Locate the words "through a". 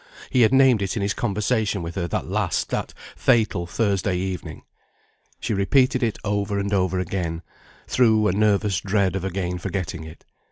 7.85-8.31